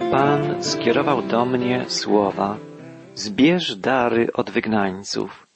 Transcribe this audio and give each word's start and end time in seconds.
Pan 0.00 0.64
skierował 0.64 1.22
do 1.22 1.44
mnie 1.44 1.84
słowa, 1.88 2.56
zbierz 3.14 3.76
dary 3.76 4.32
od 4.32 4.50
wygnańców. 4.50 5.46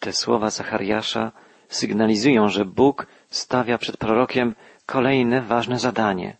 Te 0.00 0.12
słowa 0.12 0.50
Zachariasza 0.50 1.32
sygnalizują, 1.68 2.48
że 2.48 2.64
Bóg 2.64 3.06
stawia 3.30 3.78
przed 3.78 3.96
prorokiem 3.96 4.54
kolejne 4.86 5.40
ważne 5.40 5.78
zadanie. 5.78 6.36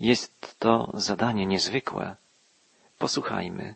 Jest 0.00 0.58
to 0.58 0.90
zadanie 0.94 1.46
niezwykłe. 1.46 2.16
Posłuchajmy. 2.98 3.74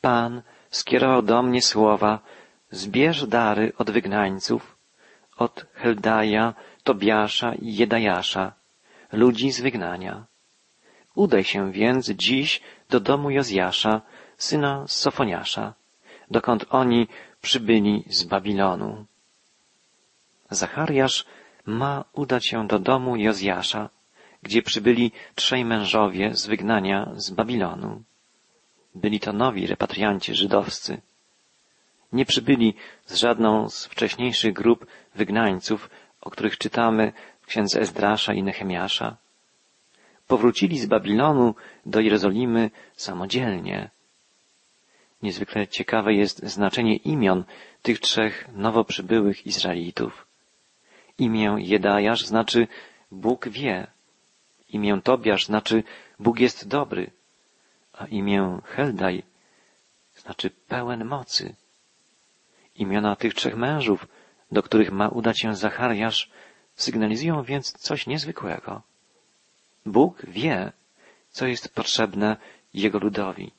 Pan 0.00 0.42
skierował 0.70 1.22
do 1.22 1.42
mnie 1.42 1.62
słowa, 1.62 2.18
zbierz 2.70 3.26
dary 3.26 3.72
od 3.78 3.90
wygnańców, 3.90 4.76
od 5.36 5.66
Heldaja, 5.74 6.54
Tobiasza 6.84 7.54
i 7.54 7.74
Jedajasza, 7.74 8.52
ludzi 9.12 9.52
z 9.52 9.60
wygnania. 9.60 10.31
Udaj 11.14 11.44
się 11.44 11.72
więc 11.72 12.10
dziś 12.10 12.60
do 12.90 13.00
domu 13.00 13.30
Jozjasza, 13.30 14.00
syna 14.38 14.84
Sofoniasza, 14.88 15.74
dokąd 16.30 16.66
oni 16.70 17.08
przybyli 17.42 18.04
z 18.08 18.24
Babilonu. 18.24 19.04
Zachariasz 20.50 21.24
ma 21.66 22.04
udać 22.12 22.46
się 22.46 22.66
do 22.66 22.78
domu 22.78 23.16
Jozjasza, 23.16 23.88
gdzie 24.42 24.62
przybyli 24.62 25.12
trzej 25.34 25.64
mężowie 25.64 26.34
z 26.34 26.46
wygnania 26.46 27.12
z 27.16 27.30
Babilonu. 27.30 28.02
Byli 28.94 29.20
to 29.20 29.32
nowi 29.32 29.66
repatrianci 29.66 30.34
żydowscy. 30.34 31.00
Nie 32.12 32.24
przybyli 32.24 32.74
z 33.06 33.14
żadną 33.14 33.68
z 33.68 33.86
wcześniejszych 33.86 34.52
grup 34.52 34.86
wygnańców, 35.14 35.90
o 36.20 36.30
których 36.30 36.58
czytamy 36.58 37.12
w 37.40 37.46
księdze 37.46 37.80
Ezdrasza 37.80 38.34
i 38.34 38.42
Nehemiasza. 38.42 39.16
Powrócili 40.32 40.78
z 40.78 40.86
Babilonu 40.86 41.54
do 41.86 42.00
Jerozolimy 42.00 42.70
samodzielnie. 42.96 43.90
Niezwykle 45.22 45.68
ciekawe 45.68 46.14
jest 46.14 46.38
znaczenie 46.46 46.96
imion 46.96 47.44
tych 47.82 48.00
trzech 48.00 48.48
nowo 48.52 48.84
przybyłych 48.84 49.46
Izraelitów. 49.46 50.26
Imię 51.18 51.56
Jedajasz 51.58 52.26
znaczy 52.26 52.66
Bóg 53.10 53.48
wie. 53.48 53.86
Imię 54.68 55.00
Tobiasz 55.04 55.46
znaczy 55.46 55.82
Bóg 56.18 56.40
jest 56.40 56.68
dobry. 56.68 57.10
A 57.92 58.06
imię 58.06 58.58
Heldaj 58.64 59.22
znaczy 60.16 60.50
pełen 60.50 61.04
mocy. 61.04 61.54
Imiona 62.76 63.16
tych 63.16 63.34
trzech 63.34 63.56
mężów, 63.56 64.06
do 64.52 64.62
których 64.62 64.92
ma 64.92 65.08
udać 65.08 65.40
się 65.40 65.56
Zachariasz, 65.56 66.30
sygnalizują 66.76 67.42
więc 67.42 67.72
coś 67.72 68.06
niezwykłego. 68.06 68.82
Bóg 69.86 70.26
wie, 70.26 70.72
co 71.30 71.46
jest 71.46 71.74
potrzebne 71.74 72.36
Jego 72.74 72.98
ludowi 72.98 73.52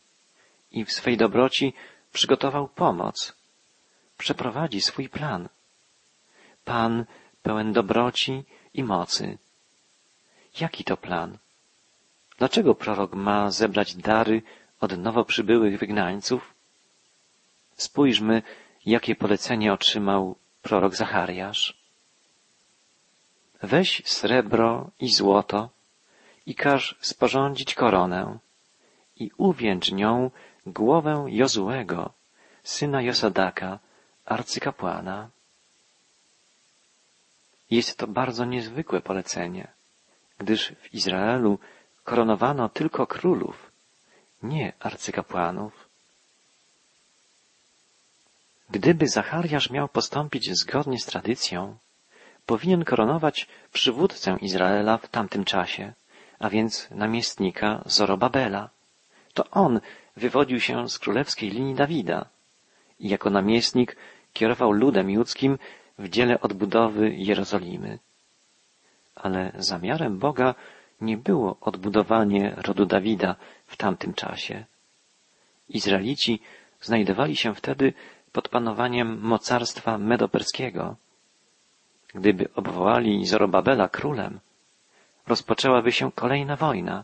i 0.73 0.85
w 0.85 0.91
swej 0.91 1.17
dobroci 1.17 1.73
przygotował 2.11 2.67
pomoc. 2.67 3.33
Przeprowadzi 4.17 4.81
swój 4.81 5.09
plan. 5.09 5.49
Pan 6.65 7.05
pełen 7.43 7.73
dobroci 7.73 8.43
i 8.73 8.83
mocy. 8.83 9.37
Jaki 10.59 10.83
to 10.83 10.97
plan? 10.97 11.37
Dlaczego 12.37 12.75
prorok 12.75 13.13
ma 13.15 13.51
zebrać 13.51 13.95
dary 13.95 14.41
od 14.79 14.97
nowo 14.97 15.25
przybyłych 15.25 15.79
wygnańców? 15.79 16.53
Spójrzmy, 17.75 18.41
jakie 18.85 19.15
polecenie 19.15 19.73
otrzymał 19.73 20.35
prorok 20.61 20.95
Zachariasz. 20.95 21.77
Weź 23.61 24.01
srebro 24.05 24.89
i 24.99 25.09
złoto 25.13 25.69
i 26.45 26.55
każ 26.55 26.95
sporządzić 27.01 27.75
koronę 27.75 28.37
i 29.15 29.31
uwięcz 29.37 29.91
nią 29.91 30.31
głowę 30.65 31.25
Jozułego, 31.27 32.13
syna 32.63 33.01
Josadaka, 33.01 33.79
arcykapłana. 34.25 35.29
Jest 37.71 37.97
to 37.97 38.07
bardzo 38.07 38.45
niezwykłe 38.45 39.01
polecenie, 39.01 39.67
gdyż 40.37 40.71
w 40.81 40.93
Izraelu 40.93 41.59
koronowano 42.03 42.69
tylko 42.69 43.07
królów, 43.07 43.71
nie 44.43 44.73
arcykapłanów. 44.79 45.89
Gdyby 48.69 49.07
Zachariasz 49.07 49.69
miał 49.69 49.87
postąpić 49.87 50.51
zgodnie 50.59 50.99
z 50.99 51.05
tradycją, 51.05 51.77
powinien 52.45 52.85
koronować 52.85 53.47
przywódcę 53.73 54.37
Izraela 54.41 54.97
w 54.97 55.07
tamtym 55.07 55.45
czasie, 55.45 55.93
a 56.43 56.49
więc 56.49 56.91
namiestnika 56.91 57.83
Zorobabela. 57.85 58.69
To 59.33 59.49
on 59.49 59.79
wywodził 60.15 60.59
się 60.59 60.89
z 60.89 60.99
królewskiej 60.99 61.49
linii 61.49 61.75
Dawida 61.75 62.25
i 62.99 63.09
jako 63.09 63.29
namiestnik 63.29 63.97
kierował 64.33 64.71
ludem 64.71 65.09
judzkim 65.09 65.57
w 65.99 66.09
dziele 66.09 66.41
odbudowy 66.41 67.13
Jerozolimy. 67.15 67.99
Ale 69.15 69.51
zamiarem 69.57 70.19
Boga 70.19 70.55
nie 71.01 71.17
było 71.17 71.57
odbudowanie 71.61 72.53
rodu 72.57 72.85
Dawida 72.85 73.35
w 73.67 73.77
tamtym 73.77 74.13
czasie. 74.13 74.65
Izraelici 75.69 76.39
znajdowali 76.81 77.35
się 77.35 77.55
wtedy 77.55 77.93
pod 78.31 78.49
panowaniem 78.49 79.19
mocarstwa 79.21 79.97
medoperskiego. 79.97 80.95
Gdyby 82.15 82.49
obwołali 82.55 83.25
Zorobabela 83.25 83.87
królem, 83.89 84.39
rozpoczęłaby 85.27 85.91
się 85.91 86.11
kolejna 86.11 86.55
wojna, 86.55 87.03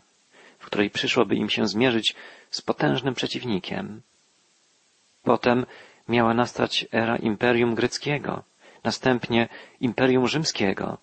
w 0.59 0.65
której 0.65 0.89
przyszłoby 0.89 1.35
im 1.35 1.49
się 1.49 1.67
zmierzyć 1.67 2.15
z 2.51 2.61
potężnym 2.61 3.13
przeciwnikiem. 3.13 4.01
Potem 5.23 5.65
miała 6.09 6.33
nastać 6.33 6.85
era 6.91 7.15
Imperium 7.17 7.75
Greckiego, 7.75 8.43
następnie 8.83 9.47
Imperium 9.81 10.27
Rzymskiego. 10.27 10.97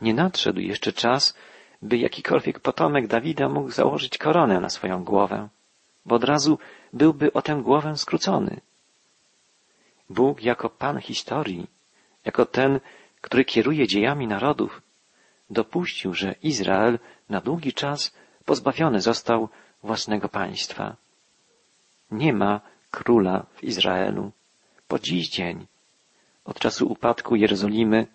Nie 0.00 0.14
nadszedł 0.14 0.60
jeszcze 0.60 0.92
czas, 0.92 1.34
by 1.82 1.96
jakikolwiek 1.96 2.60
potomek 2.60 3.06
Dawida 3.06 3.48
mógł 3.48 3.70
założyć 3.70 4.18
koronę 4.18 4.60
na 4.60 4.70
swoją 4.70 5.04
głowę, 5.04 5.48
bo 6.06 6.14
od 6.16 6.24
razu 6.24 6.58
byłby 6.92 7.32
o 7.32 7.42
tę 7.42 7.60
głowę 7.62 7.96
skrócony. 7.96 8.60
Bóg 10.10 10.42
jako 10.42 10.70
Pan 10.70 11.00
historii, 11.00 11.66
jako 12.24 12.46
ten, 12.46 12.80
który 13.20 13.44
kieruje 13.44 13.86
dziejami 13.86 14.26
narodów, 14.26 14.82
dopuścił, 15.50 16.14
że 16.14 16.34
Izrael 16.42 16.98
na 17.28 17.40
długi 17.40 17.72
czas 17.72 18.14
pozbawiony 18.44 19.00
został 19.00 19.48
własnego 19.82 20.28
państwa. 20.28 20.96
Nie 22.10 22.32
ma 22.32 22.60
króla 22.90 23.46
w 23.54 23.64
Izraelu. 23.64 24.32
Po 24.88 24.98
dziś 24.98 25.28
dzień, 25.28 25.66
od 26.44 26.58
czasu 26.58 26.92
upadku 26.92 27.36
Jerozolimy 27.36 28.06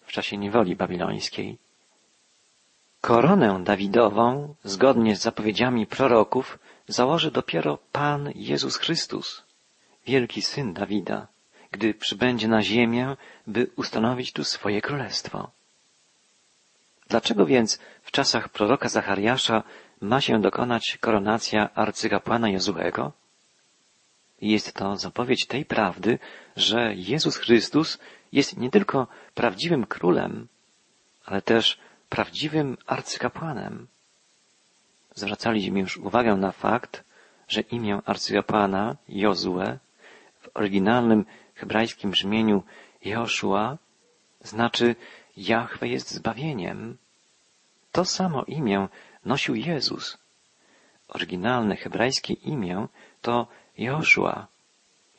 w 0.00 0.12
czasie 0.12 0.36
niewoli 0.36 0.76
babilońskiej. 0.76 1.58
Koronę 3.00 3.64
Dawidową, 3.64 4.54
zgodnie 4.64 5.16
z 5.16 5.22
zapowiedziami 5.22 5.86
proroków, 5.86 6.58
założy 6.88 7.30
dopiero 7.30 7.78
Pan 7.92 8.32
Jezus 8.34 8.76
Chrystus, 8.76 9.42
wielki 10.06 10.42
syn 10.42 10.72
Dawida, 10.72 11.26
gdy 11.70 11.94
przybędzie 11.94 12.48
na 12.48 12.62
ziemię, 12.62 13.16
by 13.46 13.70
ustanowić 13.76 14.32
tu 14.32 14.44
swoje 14.44 14.80
królestwo. 14.80 15.50
Dlaczego 17.08 17.46
więc 17.46 17.78
w 18.02 18.10
czasach 18.10 18.48
proroka 18.48 18.88
Zachariasza 18.88 19.62
ma 20.00 20.20
się 20.20 20.40
dokonać 20.40 20.98
koronacja 21.00 21.74
arcykapłana 21.74 22.50
Jozułego? 22.50 23.12
Jest 24.40 24.72
to 24.74 24.96
zapowiedź 24.96 25.46
tej 25.46 25.64
prawdy, 25.64 26.18
że 26.56 26.94
Jezus 26.94 27.36
Chrystus 27.36 27.98
jest 28.32 28.56
nie 28.56 28.70
tylko 28.70 29.06
prawdziwym 29.34 29.86
królem, 29.86 30.48
ale 31.24 31.42
też 31.42 31.78
prawdziwym 32.08 32.76
arcykapłanem. 32.86 33.86
Zwracaliśmy 35.14 35.80
już 35.80 35.96
uwagę 35.96 36.36
na 36.36 36.52
fakt, 36.52 37.04
że 37.48 37.60
imię 37.60 38.00
arcykapłana 38.06 38.96
Jozue 39.08 39.78
w 40.40 40.48
oryginalnym 40.54 41.24
hebrajskim 41.54 42.10
brzmieniu 42.10 42.62
Joshua 43.04 43.78
znaczy 44.40 44.96
Jahwe 45.38 45.88
jest 45.88 46.10
zbawieniem. 46.10 46.98
To 47.92 48.04
samo 48.04 48.44
imię 48.44 48.88
nosił 49.24 49.54
Jezus. 49.54 50.18
Oryginalne 51.08 51.76
hebrajskie 51.76 52.34
imię 52.34 52.86
to 53.22 53.46
Joshua. 53.78 54.46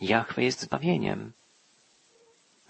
Jahwe 0.02 0.44
jest 0.44 0.62
zbawieniem. 0.62 1.32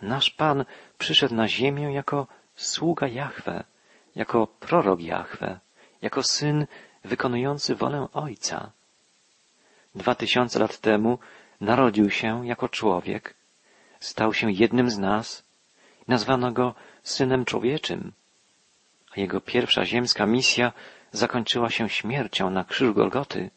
Nasz 0.01 0.29
Pan 0.29 0.65
przyszedł 0.97 1.35
na 1.35 1.47
ziemię 1.47 1.93
jako 1.93 2.27
sługa 2.55 3.07
Jahwe, 3.07 3.63
jako 4.15 4.47
prorok 4.47 5.01
Jahwe, 5.01 5.59
jako 6.01 6.23
syn 6.23 6.67
wykonujący 7.03 7.75
wolę 7.75 8.07
Ojca. 8.13 8.71
Dwa 9.95 10.15
tysiące 10.15 10.59
lat 10.59 10.77
temu 10.77 11.19
narodził 11.61 12.09
się 12.09 12.47
jako 12.47 12.69
człowiek, 12.69 13.33
stał 13.99 14.33
się 14.33 14.51
jednym 14.51 14.89
z 14.89 14.97
nas, 14.97 15.43
nazwano 16.07 16.51
go 16.51 16.75
Synem 17.09 17.45
Człowieczym, 17.45 18.11
a 19.11 19.19
jego 19.19 19.41
pierwsza 19.41 19.85
ziemska 19.85 20.25
misja 20.25 20.73
zakończyła 21.11 21.69
się 21.69 21.89
śmiercią 21.89 22.50
na 22.50 22.63
krzyżu 22.63 22.94
Golgoty. 22.94 23.50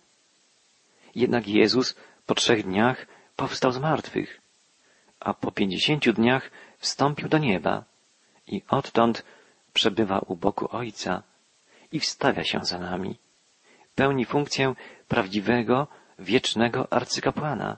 Jednak 1.14 1.48
Jezus 1.48 1.96
po 2.26 2.34
trzech 2.34 2.64
dniach 2.64 3.06
powstał 3.36 3.72
z 3.72 3.78
martwych, 3.78 4.40
a 5.20 5.34
po 5.34 5.52
pięćdziesięciu 5.52 6.12
dniach 6.12 6.50
wstąpił 6.78 7.28
do 7.28 7.38
nieba 7.38 7.84
i 8.46 8.62
odtąd 8.68 9.24
przebywa 9.72 10.18
u 10.18 10.36
boku 10.36 10.76
Ojca 10.76 11.22
i 11.92 12.00
wstawia 12.00 12.44
się 12.44 12.58
za 12.62 12.78
nami. 12.78 13.18
Pełni 13.94 14.24
funkcję 14.24 14.74
prawdziwego, 15.08 15.86
wiecznego 16.18 16.92
arcykapłana, 16.92 17.76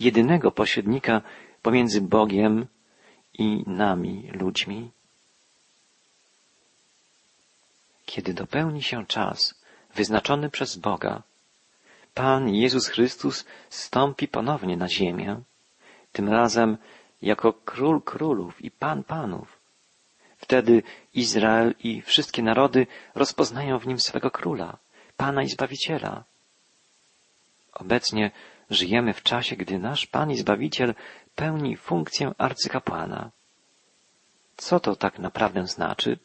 jedynego 0.00 0.50
pośrednika 0.52 1.22
pomiędzy 1.62 2.00
Bogiem 2.00 2.66
i 3.38 3.64
nami, 3.66 4.30
ludźmi. 4.32 4.90
Kiedy 8.06 8.34
dopełni 8.34 8.82
się 8.82 9.06
czas 9.06 9.54
wyznaczony 9.94 10.50
przez 10.50 10.76
Boga, 10.76 11.22
Pan 12.14 12.48
Jezus 12.48 12.88
Chrystus 12.88 13.44
stąpi 13.70 14.28
ponownie 14.28 14.76
na 14.76 14.88
ziemię, 14.88 15.40
tym 16.12 16.28
razem 16.28 16.76
jako 17.22 17.52
Król 17.52 18.02
Królów 18.02 18.64
i 18.64 18.70
Pan 18.70 19.04
Panów. 19.04 19.60
Wtedy 20.38 20.82
Izrael 21.14 21.74
i 21.84 22.02
wszystkie 22.02 22.42
narody 22.42 22.86
rozpoznają 23.14 23.78
w 23.78 23.86
nim 23.86 24.00
swego 24.00 24.30
Króla, 24.30 24.78
Pana 25.16 25.42
i 25.42 25.48
Zbawiciela. 25.48 26.24
Obecnie 27.72 28.30
żyjemy 28.70 29.12
w 29.14 29.22
czasie, 29.22 29.56
gdy 29.56 29.78
nasz 29.78 30.06
Pan 30.06 30.30
i 30.30 30.36
Zbawiciel 30.36 30.94
pełni 31.34 31.76
funkcję 31.76 32.32
arcykapłana. 32.38 33.30
Co 34.56 34.80
to 34.80 34.96
tak 34.96 35.18
naprawdę 35.18 35.66
znaczy? 35.66 36.18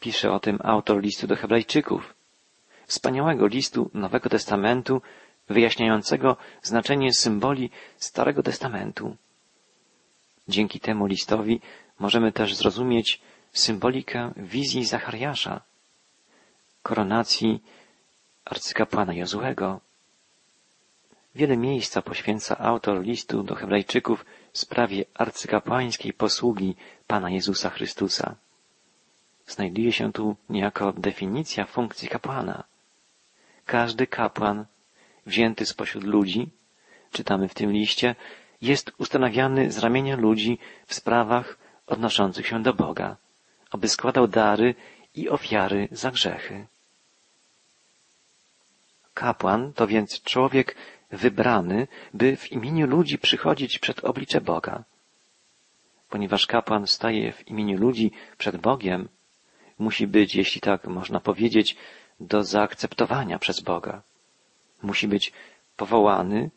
Pisze 0.00 0.32
o 0.32 0.40
tym 0.40 0.58
autor 0.62 1.02
listu 1.02 1.26
do 1.26 1.36
Hebrajczyków, 1.36 2.14
wspaniałego 2.86 3.46
listu 3.46 3.90
Nowego 3.94 4.28
Testamentu, 4.28 5.02
wyjaśniającego 5.48 6.36
znaczenie 6.62 7.14
symboli 7.14 7.70
Starego 7.96 8.42
Testamentu. 8.42 9.16
Dzięki 10.48 10.80
temu 10.80 11.06
listowi 11.06 11.60
możemy 11.98 12.32
też 12.32 12.54
zrozumieć 12.54 13.20
symbolikę 13.52 14.32
wizji 14.36 14.84
Zachariasza, 14.84 15.60
koronacji 16.82 17.62
arcykapłana 18.44 19.14
Jozłego. 19.14 19.80
Wiele 21.34 21.56
miejsca 21.56 22.02
poświęca 22.02 22.58
autor 22.58 23.02
listu 23.02 23.42
do 23.42 23.54
Hebrajczyków 23.54 24.24
sprawie 24.52 25.04
arcykapłańskiej 25.14 26.12
posługi 26.12 26.76
Pana 27.06 27.30
Jezusa 27.30 27.70
Chrystusa. 27.70 28.34
Znajduje 29.46 29.92
się 29.92 30.12
tu 30.12 30.36
niejako 30.48 30.92
definicja 30.92 31.64
funkcji 31.64 32.08
kapłana. 32.08 32.64
Każdy 33.66 34.06
kapłan, 34.06 34.66
wzięty 35.26 35.66
spośród 35.66 36.04
ludzi, 36.04 36.48
czytamy 37.12 37.48
w 37.48 37.54
tym 37.54 37.72
liście, 37.72 38.14
jest 38.62 38.92
ustanawiany 38.98 39.72
z 39.72 39.78
ramienia 39.78 40.16
ludzi 40.16 40.58
w 40.86 40.94
sprawach 40.94 41.58
odnoszących 41.86 42.46
się 42.46 42.62
do 42.62 42.74
Boga, 42.74 43.16
aby 43.70 43.88
składał 43.88 44.28
dary 44.28 44.74
i 45.14 45.28
ofiary 45.28 45.88
za 45.92 46.10
grzechy. 46.10 46.66
Kapłan 49.14 49.72
to 49.72 49.86
więc 49.86 50.22
człowiek 50.22 50.76
wybrany, 51.12 51.88
by 52.14 52.36
w 52.36 52.52
imieniu 52.52 52.86
ludzi 52.86 53.18
przychodzić 53.18 53.78
przed 53.78 54.04
oblicze 54.04 54.40
Boga. 54.40 54.84
Ponieważ 56.10 56.46
kapłan 56.46 56.86
staje 56.86 57.32
w 57.32 57.48
imieniu 57.48 57.78
ludzi 57.78 58.10
przed 58.38 58.56
Bogiem, 58.56 59.08
musi 59.78 60.06
być, 60.06 60.34
jeśli 60.34 60.60
tak 60.60 60.86
można 60.86 61.20
powiedzieć, 61.20 61.76
do 62.20 62.44
zaakceptowania 62.44 63.38
przez 63.38 63.60
Boga. 63.60 64.02
Musi 64.82 65.08
być 65.08 65.32
powołany, 65.76 66.50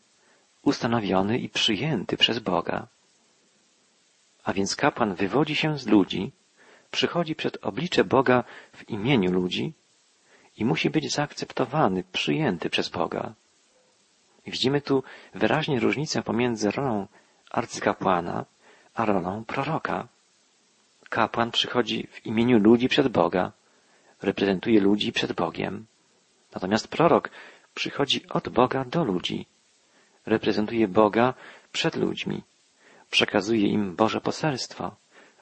ustanowiony 0.62 1.38
i 1.38 1.48
przyjęty 1.48 2.16
przez 2.16 2.38
Boga. 2.38 2.86
A 4.44 4.52
więc 4.52 4.76
kapłan 4.76 5.14
wywodzi 5.14 5.56
się 5.56 5.78
z 5.78 5.86
ludzi, 5.86 6.32
przychodzi 6.90 7.34
przed 7.34 7.58
oblicze 7.64 8.04
Boga 8.04 8.44
w 8.72 8.90
imieniu 8.90 9.32
ludzi 9.32 9.72
i 10.56 10.64
musi 10.64 10.90
być 10.90 11.12
zaakceptowany, 11.12 12.04
przyjęty 12.12 12.70
przez 12.70 12.88
Boga. 12.88 13.34
Widzimy 14.46 14.80
tu 14.80 15.02
wyraźnie 15.34 15.80
różnicę 15.80 16.22
pomiędzy 16.22 16.70
rolą 16.70 17.06
arcykapłana 17.50 18.44
a 18.94 19.04
rolą 19.04 19.44
proroka. 19.44 20.08
Kapłan 21.08 21.50
przychodzi 21.50 22.06
w 22.10 22.26
imieniu 22.26 22.58
ludzi 22.58 22.88
przed 22.88 23.08
Boga, 23.08 23.52
reprezentuje 24.22 24.80
ludzi 24.80 25.12
przed 25.12 25.32
Bogiem. 25.32 25.86
Natomiast 26.54 26.88
prorok 26.88 27.30
przychodzi 27.74 28.28
od 28.28 28.48
Boga 28.48 28.84
do 28.84 29.04
ludzi, 29.04 29.46
reprezentuje 30.26 30.88
Boga 30.88 31.34
przed 31.72 31.96
ludźmi, 31.96 32.42
przekazuje 33.10 33.68
im 33.68 33.96
Boże 33.96 34.20
poselstwo, 34.20 34.96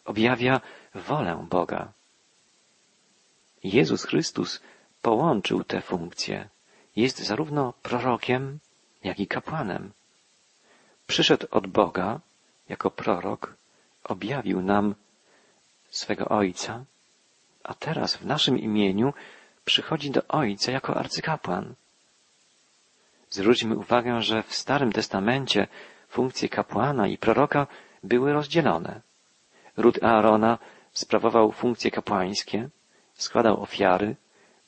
objawia 0.04 0.60
wolę 0.94 1.46
Boga. 1.50 1.92
Jezus 3.64 4.04
Chrystus 4.04 4.60
połączył 5.02 5.64
te 5.64 5.80
funkcje. 5.80 6.48
Jest 6.96 7.18
zarówno 7.18 7.72
prorokiem, 7.82 8.58
jak 9.04 9.20
i 9.20 9.26
kapłanem. 9.26 9.92
Przyszedł 11.06 11.46
od 11.50 11.66
Boga 11.66 12.20
jako 12.68 12.90
prorok, 12.90 13.54
objawił 14.04 14.62
nam 14.62 14.94
swego 15.90 16.28
Ojca, 16.28 16.84
a 17.64 17.74
teraz 17.74 18.16
w 18.16 18.26
naszym 18.26 18.58
imieniu 18.58 19.12
przychodzi 19.64 20.10
do 20.10 20.26
Ojca 20.28 20.72
jako 20.72 20.96
arcykapłan. 20.96 21.74
Zwróćmy 23.30 23.76
uwagę, 23.76 24.22
że 24.22 24.42
w 24.42 24.54
Starym 24.54 24.92
Testamencie 24.92 25.66
funkcje 26.08 26.48
kapłana 26.48 27.06
i 27.06 27.18
proroka 27.18 27.66
były 28.02 28.32
rozdzielone. 28.32 29.00
Ród 29.76 30.02
Aarona 30.02 30.58
sprawował 30.92 31.52
funkcje 31.52 31.90
kapłańskie, 31.90 32.68
składał 33.14 33.62
ofiary, 33.62 34.16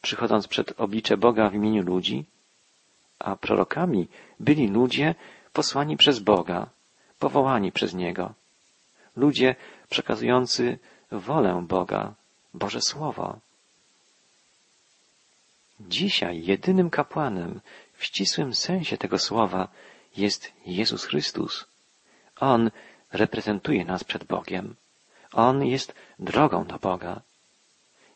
przychodząc 0.02 0.48
przed 0.48 0.80
oblicze 0.80 1.16
Boga 1.16 1.50
w 1.50 1.54
imieniu 1.54 1.82
ludzi, 1.82 2.24
a 3.18 3.36
prorokami 3.36 4.08
byli 4.40 4.68
ludzie 4.68 5.14
posłani 5.52 5.96
przez 5.96 6.18
Boga, 6.18 6.70
powołani 7.18 7.72
przez 7.72 7.94
Niego. 7.94 8.34
Ludzie 9.16 9.54
przekazujący 9.88 10.78
wolę 11.10 11.64
Boga, 11.68 12.14
Boże 12.54 12.80
Słowo. 12.80 13.38
Dzisiaj 15.80 16.44
jedynym 16.44 16.90
kapłanem 16.90 17.60
w 17.92 18.04
ścisłym 18.04 18.54
sensie 18.54 18.96
tego 18.96 19.18
słowa 19.18 19.68
jest 20.16 20.52
Jezus 20.66 21.04
Chrystus. 21.04 21.64
On 22.40 22.70
reprezentuje 23.12 23.84
nas 23.84 24.04
przed 24.04 24.24
Bogiem. 24.24 24.74
On 25.32 25.64
jest 25.64 25.94
drogą 26.18 26.64
do 26.64 26.78
Boga. 26.78 27.20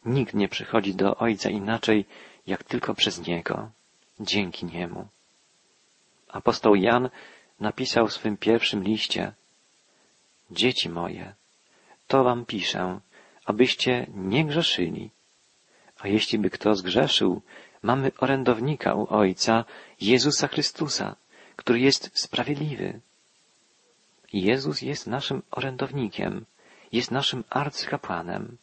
Nikt 0.05 0.35
nie 0.35 0.49
przychodzi 0.49 0.95
do 0.95 1.17
Ojca 1.17 1.51
inaczej, 1.51 2.05
jak 2.47 2.65
tylko 2.65 2.95
przez 2.95 3.27
Niego, 3.27 3.71
dzięki 4.21 4.67
Niemu. 4.67 5.09
Apostoł 6.29 6.75
Jan 6.75 7.11
napisał 7.61 8.07
w 8.07 8.13
swym 8.13 8.37
pierwszym 8.37 8.83
liście 8.83 9.33
Dzieci 10.51 10.89
moje, 10.89 11.35
to 12.07 12.25
wam 12.25 12.45
piszę, 12.45 13.01
abyście 13.45 14.07
nie 14.15 14.45
grzeszyli. 14.45 15.11
A 15.99 16.09
jeśli 16.09 16.39
by 16.39 16.51
kto 16.51 16.75
zgrzeszył, 16.75 17.43
mamy 17.83 18.13
orędownika 18.19 18.95
u 18.95 19.07
Ojca, 19.15 19.65
Jezusa 20.01 20.49
Chrystusa, 20.49 21.17
który 21.57 21.81
jest 21.81 22.11
sprawiedliwy. 22.15 23.01
Jezus 24.33 24.83
jest 24.83 25.07
naszym 25.07 25.43
orędownikiem, 25.51 26.45
jest 26.93 27.11
naszym 27.11 27.45
arcykapłanem. 27.51 28.57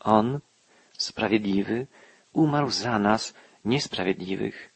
On, 0.00 0.40
sprawiedliwy, 0.98 1.86
umarł 2.32 2.70
za 2.70 2.98
nas, 2.98 3.34
niesprawiedliwych. 3.64 4.70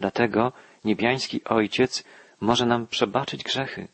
Dlatego 0.00 0.52
niebiański 0.84 1.44
Ojciec 1.44 2.04
może 2.40 2.66
nam 2.66 2.86
przebaczyć 2.86 3.42
grzechy 3.42 3.88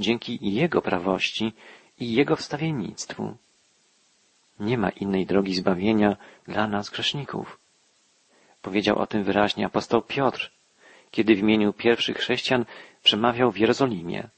dzięki 0.00 0.38
Jego 0.42 0.82
prawości 0.82 1.52
i 2.00 2.12
Jego 2.12 2.36
wstawiennictwu. 2.36 3.36
Nie 4.60 4.78
ma 4.78 4.90
innej 4.90 5.26
drogi 5.26 5.54
zbawienia 5.54 6.16
dla 6.48 6.66
nas 6.68 6.90
grzeszników. 6.90 7.58
Powiedział 8.62 8.98
o 8.98 9.06
tym 9.06 9.24
wyraźnie 9.24 9.66
apostoł 9.66 10.02
Piotr, 10.02 10.50
kiedy 11.10 11.34
w 11.34 11.38
imieniu 11.38 11.72
pierwszych 11.72 12.16
chrześcijan 12.16 12.64
przemawiał 13.02 13.50
w 13.52 13.58
Jerozolimie. 13.58 14.28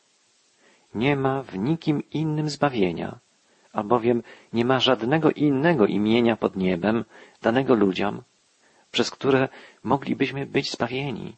Nie 0.95 1.17
ma 1.17 1.43
w 1.43 1.59
nikim 1.59 2.03
innym 2.11 2.51
zbawienia, 2.51 3.19
albowiem 3.73 4.23
nie 4.53 4.65
ma 4.65 4.81
żadnego 4.81 5.31
innego 5.31 5.87
imienia 5.87 6.37
pod 6.37 6.57
niebem 6.57 7.05
danego 7.43 7.75
ludziom, 7.75 8.23
przez 8.91 9.11
które 9.11 9.49
moglibyśmy 9.83 10.47
być 10.47 10.71
zbawieni. 10.71 11.37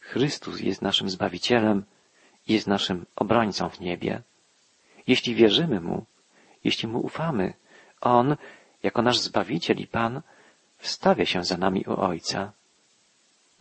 Chrystus 0.00 0.60
jest 0.60 0.82
naszym 0.82 1.10
Zbawicielem, 1.10 1.84
jest 2.48 2.66
naszym 2.66 3.06
obrońcą 3.16 3.68
w 3.68 3.80
niebie. 3.80 4.22
Jeśli 5.06 5.34
wierzymy 5.34 5.80
Mu, 5.80 6.04
jeśli 6.64 6.88
Mu 6.88 7.00
ufamy, 7.00 7.54
On 8.00 8.36
jako 8.82 9.02
nasz 9.02 9.18
Zbawiciel 9.18 9.76
i 9.76 9.86
Pan, 9.86 10.22
wstawia 10.78 11.26
się 11.26 11.44
za 11.44 11.56
nami 11.56 11.84
u 11.86 12.00
Ojca. 12.00 12.52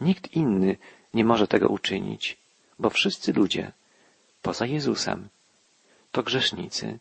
Nikt 0.02 0.34
inny 0.34 0.78
nie 1.14 1.26
może 1.26 1.48
tego 1.48 1.68
uczynić, 1.68 2.38
bo 2.80 2.90
wszyscy 2.90 3.34
ludzie, 3.34 3.72
poza 4.42 4.66
Jezusem, 4.66 5.30
to 6.12 6.24
grzesznicy. 6.24 7.00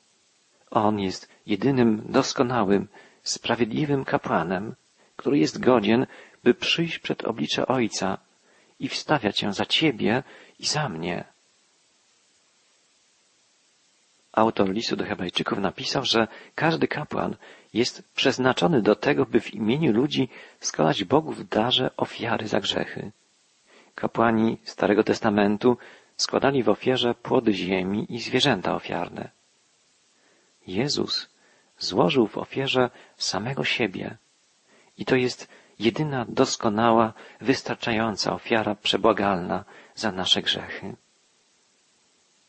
On 0.70 1.00
jest 1.00 1.28
jedynym 1.46 2.02
doskonałym, 2.08 2.88
sprawiedliwym 3.22 4.04
kapłanem, 4.04 4.74
który 5.18 5.38
jest 5.38 5.60
godzien, 5.60 6.06
by 6.44 6.54
przyjść 6.54 6.98
przed 6.98 7.24
oblicze 7.24 7.66
Ojca 7.66 8.18
i 8.80 8.88
wstawiać 8.88 9.38
się 9.38 9.52
za 9.52 9.66
Ciebie 9.66 10.22
i 10.58 10.66
za 10.66 10.88
mnie. 10.88 11.24
Autor 14.32 14.70
listu 14.70 14.96
do 14.96 15.04
Hebrajczyków 15.04 15.58
napisał, 15.58 16.04
że 16.04 16.28
każdy 16.54 16.88
kapłan 16.88 17.36
jest 17.74 18.02
przeznaczony 18.14 18.82
do 18.82 18.94
tego, 18.94 19.26
by 19.26 19.40
w 19.40 19.54
imieniu 19.54 19.92
ludzi 19.92 20.28
składać 20.60 21.04
Bogu 21.04 21.32
w 21.32 21.48
darze 21.48 21.90
ofiary 21.96 22.48
za 22.48 22.60
grzechy. 22.60 23.10
Kapłani 23.94 24.58
Starego 24.64 25.04
Testamentu 25.04 25.78
składali 26.16 26.62
w 26.62 26.68
ofierze 26.68 27.14
płody 27.14 27.52
ziemi 27.52 28.06
i 28.08 28.20
zwierzęta 28.20 28.74
ofiarne. 28.74 29.30
Jezus 30.66 31.28
złożył 31.78 32.26
w 32.26 32.38
ofierze 32.38 32.90
samego 33.16 33.64
siebie. 33.64 34.16
I 34.98 35.04
to 35.04 35.16
jest 35.16 35.48
jedyna 35.78 36.26
doskonała, 36.28 37.12
wystarczająca 37.40 38.32
ofiara 38.32 38.74
przebłagalna 38.74 39.64
za 39.94 40.12
nasze 40.12 40.42
grzechy. 40.42 40.96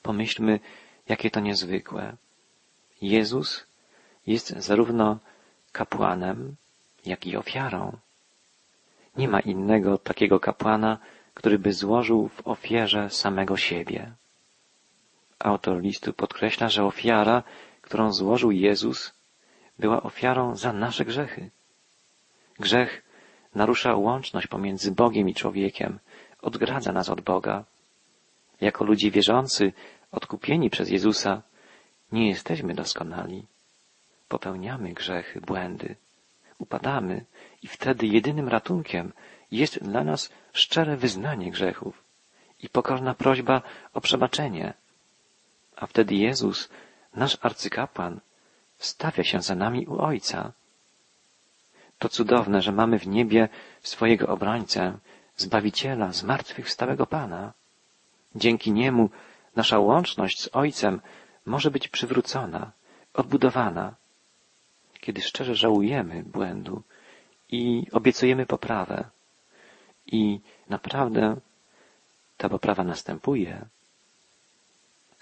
Pomyślmy, 0.01 0.59
jakie 1.07 1.31
to 1.31 1.39
niezwykłe. 1.39 2.15
Jezus 3.01 3.65
jest 4.27 4.49
zarówno 4.49 5.19
kapłanem, 5.71 6.55
jak 7.05 7.27
i 7.27 7.37
ofiarą. 7.37 7.97
Nie 9.17 9.27
ma 9.27 9.39
innego 9.39 9.97
takiego 9.97 10.39
kapłana, 10.39 10.97
który 11.33 11.59
by 11.59 11.73
złożył 11.73 12.27
w 12.27 12.47
ofierze 12.47 13.09
samego 13.09 13.57
siebie. 13.57 14.11
Autor 15.39 15.81
listu 15.81 16.13
podkreśla, 16.13 16.69
że 16.69 16.83
ofiara, 16.85 17.43
którą 17.81 18.13
złożył 18.13 18.51
Jezus, 18.51 19.13
była 19.79 20.03
ofiarą 20.03 20.55
za 20.55 20.73
nasze 20.73 21.05
grzechy. 21.05 21.49
Grzech 22.59 23.03
narusza 23.55 23.95
łączność 23.95 24.47
pomiędzy 24.47 24.91
Bogiem 24.91 25.29
i 25.29 25.33
człowiekiem, 25.33 25.99
odgradza 26.41 26.91
nas 26.91 27.09
od 27.09 27.21
Boga. 27.21 27.65
Jako 28.61 28.85
ludzie 28.85 29.11
wierzący, 29.11 29.73
odkupieni 30.11 30.69
przez 30.69 30.89
Jezusa, 30.89 31.41
nie 32.11 32.29
jesteśmy 32.29 32.73
doskonali. 32.73 33.45
Popełniamy 34.27 34.93
grzechy, 34.93 35.41
błędy, 35.41 35.95
upadamy 36.59 37.25
i 37.63 37.67
wtedy 37.67 38.07
jedynym 38.07 38.47
ratunkiem 38.47 39.13
jest 39.51 39.83
dla 39.83 40.03
nas 40.03 40.29
szczere 40.53 40.97
wyznanie 40.97 41.51
grzechów 41.51 42.03
i 42.59 42.69
pokorna 42.69 43.13
prośba 43.13 43.61
o 43.93 44.01
przebaczenie. 44.01 44.73
A 45.75 45.87
wtedy 45.87 46.15
Jezus, 46.15 46.69
nasz 47.15 47.37
arcykapłan, 47.41 48.19
stawia 48.77 49.23
się 49.23 49.41
za 49.41 49.55
nami 49.55 49.87
u 49.87 50.01
Ojca. 50.01 50.51
To 51.99 52.09
cudowne, 52.09 52.61
że 52.61 52.71
mamy 52.71 52.99
w 52.99 53.07
niebie 53.07 53.49
swojego 53.81 54.27
obrońcę, 54.27 54.97
Zbawiciela, 55.37 56.11
zmartwychwstałego 56.11 57.05
Pana. 57.05 57.53
Dzięki 58.35 58.71
Niemu 58.71 59.09
nasza 59.55 59.79
łączność 59.79 60.41
z 60.41 60.49
Ojcem 60.53 61.01
może 61.45 61.71
być 61.71 61.87
przywrócona, 61.87 62.71
odbudowana. 63.13 63.95
Kiedy 64.99 65.21
szczerze 65.21 65.55
żałujemy 65.55 66.23
błędu 66.23 66.83
i 67.49 67.87
obiecujemy 67.91 68.45
poprawę, 68.45 69.03
i 70.11 70.39
naprawdę 70.69 71.35
ta 72.37 72.49
poprawa 72.49 72.83
następuje. 72.83 73.65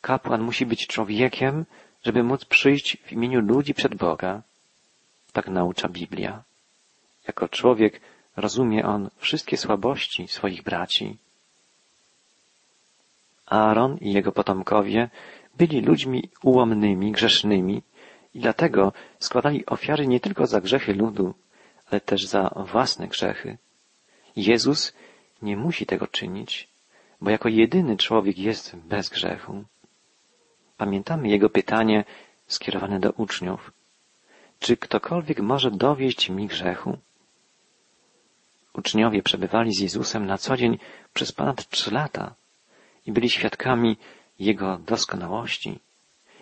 Kapłan 0.01 0.41
musi 0.41 0.65
być 0.65 0.87
człowiekiem, 0.87 1.65
żeby 2.03 2.23
móc 2.23 2.45
przyjść 2.45 2.97
w 2.97 3.11
imieniu 3.11 3.41
ludzi 3.41 3.73
przed 3.73 3.95
Boga. 3.95 4.41
Tak 5.33 5.47
naucza 5.47 5.89
Biblia. 5.89 6.46
Jako 7.27 7.49
człowiek 7.49 8.01
rozumie 8.35 8.85
on 8.85 9.09
wszystkie 9.17 9.57
słabości 9.57 10.27
swoich 10.27 10.63
braci. 10.63 11.17
Aaron 13.45 13.97
i 13.97 14.13
jego 14.13 14.31
potomkowie 14.31 15.09
byli 15.57 15.81
ludźmi 15.81 16.29
ułomnymi, 16.43 17.11
grzesznymi 17.11 17.81
i 18.33 18.39
dlatego 18.39 18.93
składali 19.19 19.65
ofiary 19.65 20.07
nie 20.07 20.19
tylko 20.19 20.47
za 20.47 20.61
grzechy 20.61 20.93
ludu, 20.93 21.33
ale 21.91 22.01
też 22.01 22.25
za 22.25 22.65
własne 22.71 23.07
grzechy. 23.07 23.57
Jezus 24.35 24.93
nie 25.41 25.57
musi 25.57 25.85
tego 25.85 26.07
czynić, 26.07 26.67
bo 27.21 27.29
jako 27.29 27.49
jedyny 27.49 27.97
człowiek 27.97 28.37
jest 28.37 28.75
bez 28.75 29.09
grzechu. 29.09 29.63
Pamiętamy 30.77 31.27
jego 31.27 31.49
pytanie 31.49 32.05
skierowane 32.47 32.99
do 32.99 33.11
uczniów. 33.11 33.71
Czy 34.59 34.77
ktokolwiek 34.77 35.39
może 35.39 35.71
dowieść 35.71 36.29
mi 36.29 36.47
grzechu? 36.47 36.97
Uczniowie 38.77 39.23
przebywali 39.23 39.73
z 39.73 39.79
Jezusem 39.79 40.25
na 40.25 40.37
co 40.37 40.57
dzień 40.57 40.79
przez 41.13 41.31
ponad 41.31 41.69
trzy 41.69 41.93
lata 41.93 42.35
i 43.05 43.11
byli 43.11 43.29
świadkami 43.29 43.97
Jego 44.39 44.77
doskonałości. 44.77 45.79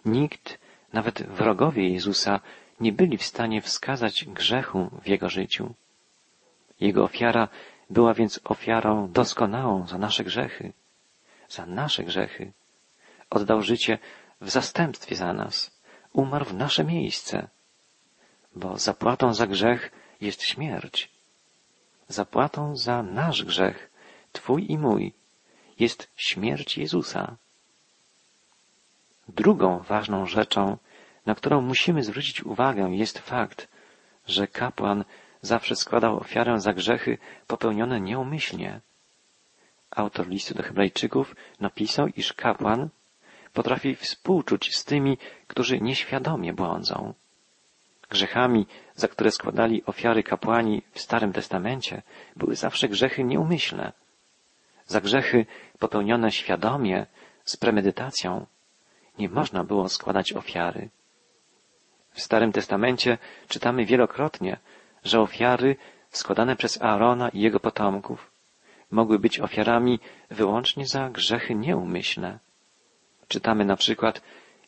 Nikt, 0.06 0.60
nawet 0.94 1.24
wrogowie 1.24 1.90
Jezusa, 1.90 2.40
nie 2.80 2.92
byli 2.92 3.18
w 3.18 3.24
stanie 3.24 3.62
wskazać 3.62 4.26
grzechu 4.26 4.90
w 5.04 5.08
Jego 5.08 5.30
życiu. 5.30 5.74
Jego 6.80 7.04
ofiara 7.04 7.48
była 7.90 8.14
więc 8.14 8.40
ofiarą 8.44 9.12
doskonałą 9.12 9.88
za 9.88 9.98
nasze 9.98 10.24
grzechy. 10.24 10.74
Za 11.50 11.66
nasze 11.66 12.04
grzechy. 12.04 12.52
Oddał 13.30 13.62
życie 13.62 13.98
w 14.42 14.50
zastępstwie 14.50 15.16
za 15.16 15.34
nas. 15.34 15.82
Umarł 16.14 16.46
w 16.46 16.54
nasze 16.54 16.84
miejsce. 16.84 17.48
Bo 18.56 18.78
zapłatą 18.78 19.34
za 19.34 19.48
grzech 19.48 19.92
jest 20.22 20.44
śmierć. 20.44 21.15
Zapłatą 22.08 22.76
za 22.76 23.04
nasz 23.04 23.44
grzech, 23.44 23.90
Twój 24.32 24.72
i 24.72 24.78
mój, 24.78 25.14
jest 25.80 26.12
śmierć 26.16 26.78
Jezusa. 26.78 27.36
Drugą 29.28 29.80
ważną 29.80 30.26
rzeczą, 30.26 30.78
na 31.26 31.36
którą 31.36 31.62
musimy 31.62 32.04
zwrócić 32.04 32.44
uwagę, 32.44 32.90
jest 32.92 33.20
fakt, 33.20 33.68
że 34.28 34.48
kapłan 34.48 35.04
zawsze 35.42 35.76
składał 35.76 36.18
ofiarę 36.18 36.60
za 36.60 36.74
grzechy 36.74 37.18
popełnione 37.48 38.02
nieumyślnie. 38.02 38.82
Autor 39.92 40.28
listu 40.28 40.54
do 40.54 40.64
Hebrajczyków 40.64 41.36
napisał, 41.60 42.08
iż 42.08 42.34
kapłan 42.34 42.90
potrafi 43.54 43.96
współczuć 43.96 44.76
z 44.76 44.86
tymi, 44.86 45.18
którzy 45.48 45.82
nieświadomie 45.82 46.54
błądzą. 46.54 47.14
Grzechami, 48.10 48.68
za 48.96 49.08
które 49.08 49.32
składali 49.32 49.86
ofiary 49.86 50.24
kapłani 50.24 50.82
w 50.92 51.00
Starym 51.00 51.34
Testamencie, 51.34 52.02
były 52.36 52.56
zawsze 52.56 52.90
grzechy 52.90 53.24
nieumyślne. 53.24 53.92
Za 54.86 55.02
grzechy 55.02 55.46
popełnione 55.80 56.32
świadomie, 56.32 57.06
z 57.46 57.58
premedytacją, 57.58 58.46
nie 59.20 59.30
można 59.30 59.64
było 59.64 59.90
składać 59.90 60.34
ofiary. 60.34 60.90
W 62.12 62.22
Starym 62.22 62.52
Testamencie 62.52 63.18
czytamy 63.48 63.86
wielokrotnie, 63.86 64.58
że 65.04 65.22
ofiary 65.22 65.76
składane 66.10 66.56
przez 66.56 66.82
Aarona 66.82 67.30
i 67.30 67.40
jego 67.40 67.60
potomków 67.60 68.32
mogły 68.92 69.20
być 69.20 69.40
ofiarami 69.40 70.00
wyłącznie 70.30 70.88
za 70.88 71.10
grzechy 71.10 71.56
nieumyślne. 71.56 72.40
Czytamy 73.28 73.66
na 73.66 73.76
przykład, 73.76 74.22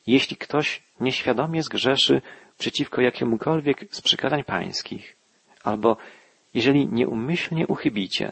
jeśli 0.07 0.37
ktoś 0.37 0.83
nieświadomie 0.99 1.63
zgrzeszy 1.63 2.21
przeciwko 2.57 3.01
jakiemukolwiek 3.01 3.85
z 3.91 4.01
przykazań 4.01 4.43
pańskich, 4.43 5.15
albo 5.63 5.97
jeżeli 6.53 6.87
nieumyślnie 6.87 7.67
uchybicie, 7.67 8.31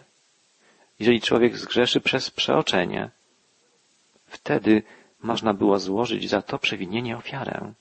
jeżeli 0.99 1.21
człowiek 1.21 1.57
zgrzeszy 1.57 2.01
przez 2.01 2.31
przeoczenie, 2.31 3.09
wtedy 4.27 4.83
można 5.23 5.53
było 5.53 5.79
złożyć 5.79 6.29
za 6.29 6.41
to 6.41 6.59
przewinienie 6.59 7.17
ofiarę. 7.17 7.73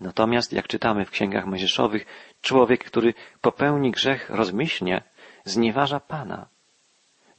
Natomiast, 0.00 0.52
jak 0.52 0.68
czytamy 0.68 1.04
w 1.04 1.10
księgach 1.10 1.46
mojżeszowych, 1.46 2.06
człowiek, 2.42 2.84
który 2.84 3.14
popełni 3.40 3.90
grzech 3.90 4.30
rozmyślnie, 4.30 5.02
znieważa 5.44 6.00
Pana. 6.00 6.46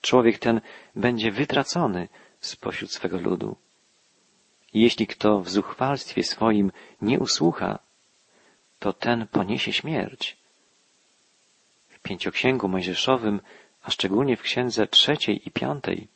Człowiek 0.01 0.39
ten 0.39 0.61
będzie 0.95 1.31
wytracony 1.31 2.07
spośród 2.39 2.91
swego 2.91 3.17
ludu. 3.17 3.55
Jeśli 4.73 5.07
kto 5.07 5.39
w 5.39 5.49
zuchwalstwie 5.49 6.23
swoim 6.23 6.71
nie 7.01 7.19
usłucha, 7.19 7.79
to 8.79 8.93
ten 8.93 9.27
poniesie 9.27 9.73
śmierć. 9.73 10.37
W 11.89 11.99
pięcioksięgu 11.99 12.67
mojżeszowym, 12.67 13.41
a 13.83 13.91
szczególnie 13.91 14.37
w 14.37 14.41
księdze 14.41 14.87
trzeciej 14.87 15.47
i 15.47 15.51
piątej, 15.51 16.07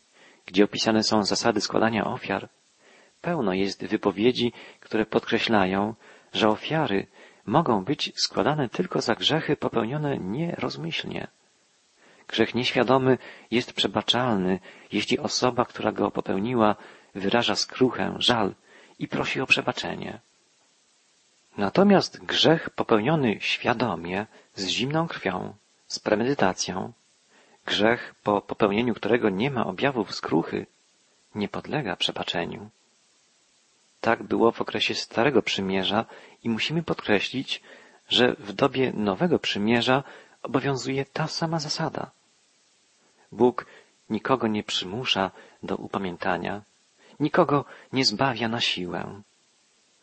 gdzie 0.46 0.64
opisane 0.64 1.04
są 1.04 1.24
zasady 1.24 1.62
składania 1.62 2.06
ofiar, 2.06 2.50
pełno 3.22 3.54
jest 3.54 3.86
wypowiedzi, 3.86 4.54
które 4.80 5.06
podkreślają, 5.06 5.96
że 6.34 6.50
ofiary 6.50 7.08
mogą 7.46 7.84
być 7.84 8.12
składane 8.16 8.70
tylko 8.70 9.02
za 9.02 9.16
grzechy 9.16 9.56
popełnione 9.56 10.18
nierozmyślnie. 10.18 11.28
Grzech 12.28 12.56
nieświadomy 12.56 13.18
jest 13.52 13.74
przebaczalny, 13.74 14.60
jeśli 14.92 15.20
osoba, 15.20 15.66
która 15.66 15.92
go 15.92 16.12
popełniła, 16.12 16.76
wyraża 17.16 17.56
skruchę, 17.56 18.16
żal 18.20 18.56
i 19.00 19.08
prosi 19.08 19.42
o 19.42 19.46
przebaczenie. 19.48 20.20
Natomiast 21.58 22.26
grzech 22.26 22.70
popełniony 22.70 23.38
świadomie, 23.40 24.26
z 24.56 24.68
zimną 24.68 25.08
krwią, 25.08 25.54
z 25.88 26.00
premedytacją, 26.00 26.94
grzech, 27.66 28.16
po 28.24 28.42
popełnieniu 28.42 28.94
którego 28.94 29.30
nie 29.30 29.52
ma 29.52 29.66
objawów 29.66 30.16
skruchy, 30.16 30.66
nie 31.36 31.48
podlega 31.48 31.96
przebaczeniu. 31.96 32.70
Tak 34.02 34.24
było 34.24 34.52
w 34.52 34.62
okresie 34.62 34.96
Starego 34.96 35.42
Przymierza 35.42 36.06
i 36.44 36.50
musimy 36.50 36.84
podkreślić, 36.84 37.62
że 38.10 38.34
w 38.40 38.54
dobie 38.54 38.94
Nowego 38.94 39.40
Przymierza 39.40 40.04
obowiązuje 40.44 41.06
ta 41.06 41.28
sama 41.28 41.60
zasada. 41.60 42.12
Bóg 43.32 43.66
nikogo 44.10 44.48
nie 44.48 44.64
przymusza 44.64 45.32
do 45.64 45.76
upamiętania, 45.76 46.62
nikogo 47.20 47.66
nie 47.94 48.06
zbawia 48.06 48.48
na 48.48 48.62
siłę. 48.62 49.22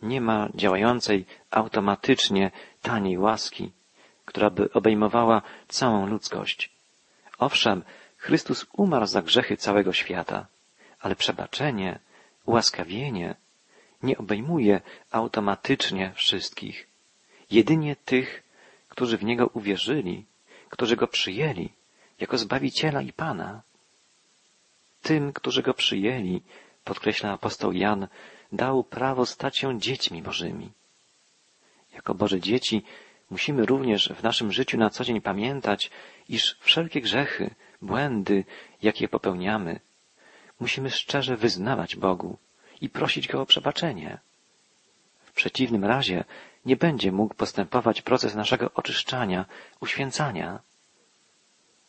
Nie 0.02 0.20
ma 0.20 0.48
działającej 0.54 1.24
automatycznie 1.50 2.50
taniej 2.82 3.18
łaski, 3.18 3.72
która 4.24 4.50
by 4.50 4.72
obejmowała 4.72 5.42
całą 5.68 6.06
ludzkość. 6.06 6.70
Owszem, 7.38 7.82
Chrystus 8.16 8.66
umarł 8.72 9.06
za 9.06 9.22
grzechy 9.22 9.56
całego 9.56 9.92
świata, 9.92 10.46
ale 11.00 11.16
przebaczenie, 11.16 11.98
ułaskawienie 12.46 13.34
nie 14.02 14.18
obejmuje 14.18 14.80
automatycznie 15.10 16.12
wszystkich. 16.14 16.86
Jedynie 17.50 17.96
tych, 17.96 18.42
którzy 18.88 19.18
w 19.18 19.24
Niego 19.24 19.46
uwierzyli, 19.46 20.24
którzy 20.68 20.96
Go 20.96 21.06
przyjęli 21.06 21.68
jako 22.20 22.38
Zbawiciela 22.38 23.02
i 23.02 23.12
Pana. 23.12 23.62
Tym, 25.02 25.32
którzy 25.32 25.62
Go 25.62 25.74
przyjęli, 25.74 26.42
podkreśla 26.84 27.32
apostoł 27.32 27.72
Jan, 27.72 28.08
dał 28.52 28.84
prawo 28.84 29.26
stać 29.26 29.58
się 29.58 29.80
dziećmi 29.80 30.22
Bożymi. 30.22 30.70
Jako 31.92 32.14
Boże 32.14 32.40
dzieci 32.40 32.82
musimy 33.30 33.66
również 33.66 34.08
w 34.08 34.22
naszym 34.22 34.52
życiu 34.52 34.78
na 34.78 34.90
co 34.90 35.04
dzień 35.04 35.20
pamiętać, 35.20 35.90
iż 36.28 36.56
wszelkie 36.60 37.00
grzechy, 37.00 37.54
błędy, 37.82 38.44
jakie 38.82 39.08
popełniamy, 39.08 39.80
musimy 40.60 40.90
szczerze 40.90 41.36
wyznawać 41.36 41.96
Bogu 41.96 42.38
i 42.80 42.88
prosić 42.88 43.28
Go 43.28 43.42
o 43.42 43.46
przebaczenie. 43.46 44.18
W 45.24 45.32
przeciwnym 45.32 45.84
razie 45.84 46.24
nie 46.66 46.76
będzie 46.76 47.12
mógł 47.12 47.34
postępować 47.34 48.02
proces 48.02 48.34
naszego 48.34 48.70
oczyszczania, 48.74 49.44
uświęcania. 49.80 50.60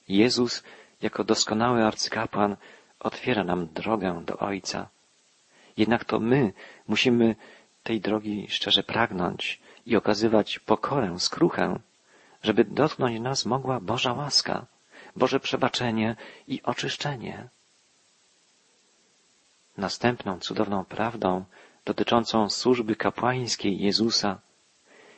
Jezus, 0.08 0.64
jako 1.02 1.24
doskonały 1.24 1.84
arcykapłan, 1.84 2.58
otwiera 3.04 3.44
nam 3.44 3.68
drogę 3.68 4.22
do 4.26 4.38
Ojca. 4.38 4.90
Jednak 5.78 6.06
to 6.06 6.20
my 6.20 6.54
musimy 6.88 7.36
tej 7.84 8.02
drogi 8.02 8.48
szczerze 8.50 8.84
pragnąć 8.84 9.62
i 9.86 9.96
okazywać 9.96 10.60
pokorę, 10.60 11.20
skruchę, 11.20 11.80
żeby 12.44 12.64
dotknąć 12.64 13.20
nas 13.20 13.46
mogła 13.46 13.80
Boża 13.80 14.14
łaska, 14.14 14.66
Boże 15.16 15.40
przebaczenie 15.40 16.16
i 16.48 16.62
oczyszczenie. 16.64 17.48
Następną 19.78 20.40
cudowną 20.40 20.86
prawdą 20.86 21.46
dotyczącą 21.86 22.50
służby 22.50 22.96
kapłańskiej 22.96 23.80
Jezusa 23.82 24.40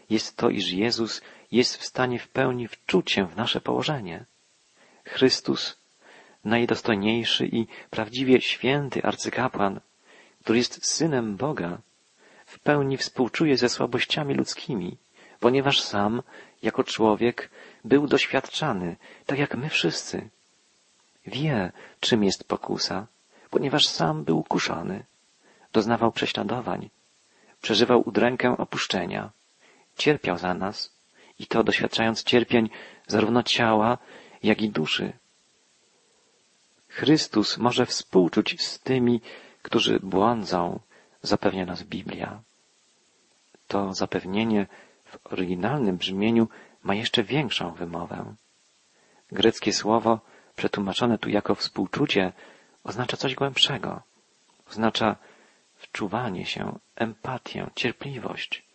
jest 0.09 0.37
to, 0.37 0.49
iż 0.49 0.71
Jezus 0.71 1.21
jest 1.51 1.77
w 1.77 1.85
stanie 1.85 2.19
w 2.19 2.27
pełni 2.27 2.67
wczuć 2.67 3.11
się 3.11 3.27
w 3.27 3.35
nasze 3.35 3.61
położenie. 3.61 4.25
Chrystus, 5.05 5.77
najdostojniejszy 6.45 7.45
i 7.47 7.67
prawdziwie 7.89 8.41
święty 8.41 9.03
arcykapłan, 9.03 9.79
który 10.43 10.57
jest 10.57 10.85
synem 10.85 11.35
Boga, 11.35 11.77
w 12.45 12.59
pełni 12.59 12.97
współczuje 12.97 13.57
ze 13.57 13.69
słabościami 13.69 14.33
ludzkimi, 14.33 14.97
ponieważ 15.39 15.81
sam, 15.81 16.21
jako 16.61 16.83
człowiek, 16.83 17.49
był 17.83 18.07
doświadczany, 18.07 18.95
tak 19.25 19.39
jak 19.39 19.55
my 19.55 19.69
wszyscy. 19.69 20.29
Wie, 21.27 21.71
czym 21.99 22.23
jest 22.23 22.43
pokusa, 22.43 23.07
ponieważ 23.49 23.87
sam 23.87 24.23
był 24.23 24.43
kuszony, 24.43 25.03
doznawał 25.73 26.11
prześladowań, 26.11 26.89
przeżywał 27.61 28.03
udrękę 28.09 28.57
opuszczenia, 28.57 29.31
cierpiał 29.97 30.37
za 30.37 30.53
nas 30.53 30.95
i 31.39 31.47
to 31.47 31.63
doświadczając 31.63 32.23
cierpień 32.23 32.69
zarówno 33.07 33.43
ciała, 33.43 33.97
jak 34.43 34.61
i 34.61 34.69
duszy. 34.69 35.13
Chrystus 36.95 37.57
może 37.57 37.85
współczuć 37.85 38.61
z 38.61 38.79
tymi, 38.79 39.21
którzy 39.61 39.99
błądzą, 39.99 40.79
zapewnia 41.21 41.65
nas 41.65 41.83
Biblia. 41.83 42.41
To 43.67 43.93
zapewnienie 43.93 44.67
w 45.05 45.33
oryginalnym 45.33 45.97
brzmieniu 45.97 46.47
ma 46.83 46.95
jeszcze 46.95 47.23
większą 47.23 47.73
wymowę. 47.73 48.35
Greckie 49.31 49.73
słowo, 49.73 50.19
przetłumaczone 50.55 51.17
tu 51.17 51.29
jako 51.29 51.55
współczucie, 51.55 52.33
oznacza 52.83 53.17
coś 53.17 53.35
głębszego. 53.35 54.01
Oznacza 54.71 55.15
wczuwanie 55.75 56.45
się, 56.45 56.79
empatię, 56.95 57.69
cierpliwość, 57.75 58.65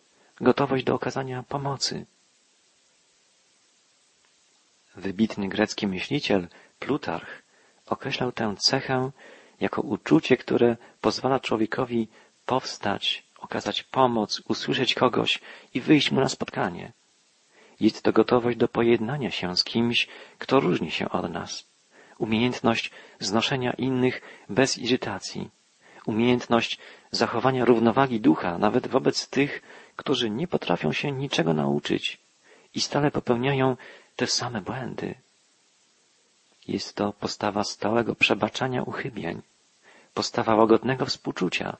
gotowość 0.41 0.83
do 0.83 0.95
okazania 0.95 1.43
pomocy. 1.43 2.05
Wybitny 4.95 5.49
grecki 5.49 5.87
myśliciel 5.87 6.47
Plutarch 6.79 7.40
określał 7.91 8.31
tę 8.31 8.55
cechę 8.57 9.11
jako 9.59 9.81
uczucie, 9.81 10.37
które 10.37 10.77
pozwala 11.01 11.39
człowiekowi 11.39 12.07
powstać, 12.45 13.23
okazać 13.39 13.83
pomoc, 13.83 14.41
usłyszeć 14.47 14.93
kogoś 14.93 15.39
i 15.73 15.81
wyjść 15.81 16.11
mu 16.11 16.19
na 16.19 16.29
spotkanie. 16.29 16.91
Jest 17.79 18.03
to 18.03 18.13
gotowość 18.13 18.57
do 18.57 18.67
pojednania 18.67 19.31
się 19.31 19.57
z 19.57 19.63
kimś, 19.63 20.07
kto 20.39 20.59
różni 20.59 20.91
się 20.91 21.09
od 21.09 21.31
nas. 21.31 21.65
Umiejętność 22.17 22.91
znoszenia 23.19 23.73
innych 23.73 24.21
bez 24.49 24.77
irytacji. 24.77 25.49
Umiejętność 26.05 26.79
zachowania 27.11 27.65
równowagi 27.65 28.19
ducha 28.19 28.57
nawet 28.57 28.87
wobec 28.87 29.29
tych, 29.29 29.61
którzy 29.95 30.29
nie 30.29 30.47
potrafią 30.47 30.93
się 30.93 31.11
niczego 31.11 31.53
nauczyć 31.53 32.17
i 32.73 32.81
stale 32.81 33.11
popełniają 33.11 33.77
te 34.15 34.27
same 34.27 34.61
błędy. 34.61 35.15
Jest 36.67 36.95
to 36.95 37.13
postawa 37.13 37.63
stałego 37.63 38.15
przebaczania 38.15 38.83
uchybień, 38.83 39.41
postawa 40.13 40.55
łagodnego 40.55 41.05
współczucia, 41.05 41.77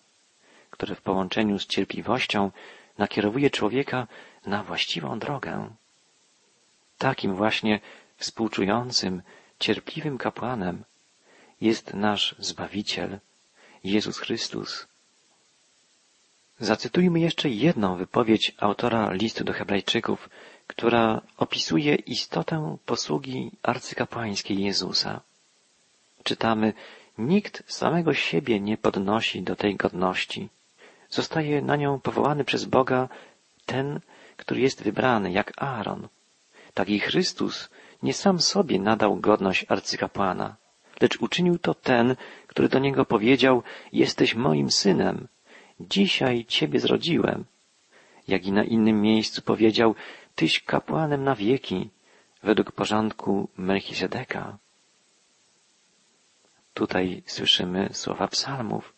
które 0.69 0.95
w 0.95 1.01
połączeniu 1.01 1.59
z 1.59 1.67
cierpliwością 1.67 2.51
nakierowuje 2.97 3.49
człowieka 3.49 4.07
na 4.45 4.63
właściwą 4.63 5.19
drogę. 5.19 5.69
Takim 6.97 7.35
właśnie 7.35 7.79
współczującym, 8.17 9.21
cierpliwym 9.59 10.17
kapłanem 10.17 10.83
jest 11.61 11.93
nasz 11.93 12.35
Zbawiciel, 12.39 13.19
Jezus 13.83 14.17
Chrystus. 14.19 14.87
Zacytujmy 16.59 17.19
jeszcze 17.19 17.49
jedną 17.49 17.95
wypowiedź 17.95 18.55
autora 18.57 19.11
listu 19.11 19.43
do 19.43 19.53
Hebrajczyków, 19.53 20.29
która 20.71 21.21
opisuje 21.37 21.95
istotę 21.95 22.77
posługi 22.85 23.51
arcykapłańskiej 23.63 24.63
Jezusa. 24.63 25.21
Czytamy, 26.23 26.73
nikt 27.17 27.63
samego 27.67 28.13
siebie 28.13 28.59
nie 28.59 28.77
podnosi 28.77 29.41
do 29.41 29.55
tej 29.55 29.75
godności. 29.75 30.49
Zostaje 31.09 31.61
na 31.61 31.75
nią 31.75 31.99
powołany 31.99 32.43
przez 32.43 32.65
Boga 32.65 33.09
ten, 33.65 33.99
który 34.37 34.61
jest 34.61 34.83
wybrany, 34.83 35.31
jak 35.31 35.53
Aaron. 35.57 36.07
Tak 36.73 36.89
i 36.89 36.99
Chrystus 36.99 37.69
nie 38.03 38.13
sam 38.13 38.39
sobie 38.39 38.79
nadał 38.79 39.15
godność 39.15 39.65
arcykapłana, 39.69 40.55
lecz 41.01 41.19
uczynił 41.19 41.59
to 41.59 41.73
ten, 41.73 42.15
który 42.47 42.69
do 42.69 42.79
niego 42.79 43.05
powiedział, 43.05 43.63
jesteś 43.93 44.35
moim 44.35 44.71
synem, 44.71 45.27
dzisiaj 45.79 46.45
ciebie 46.45 46.79
zrodziłem. 46.79 47.45
Jak 48.27 48.45
i 48.45 48.51
na 48.51 48.63
innym 48.63 49.01
miejscu 49.01 49.41
powiedział, 49.41 49.95
tyś 50.41 50.63
kapłanem 50.63 51.23
na 51.23 51.35
wieki, 51.35 51.89
według 52.43 52.71
porządku 52.71 53.49
Melchizedeka. 53.57 54.57
Tutaj 56.73 57.23
słyszymy 57.25 57.89
słowa 57.91 58.27
psalmów. 58.27 58.93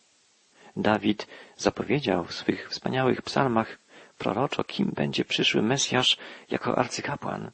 Dawid 0.76 1.28
zapowiedział 1.58 2.24
w 2.24 2.34
swych 2.34 2.70
wspaniałych 2.70 3.22
psalmach 3.22 3.80
proroczo, 4.18 4.64
kim 4.64 4.92
będzie 4.96 5.26
przyszły 5.26 5.62
Mesjasz 5.62 6.18
jako 6.50 6.78
arcykapłan. 6.78 7.52